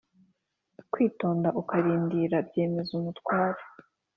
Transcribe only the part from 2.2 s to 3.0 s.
ra byemeza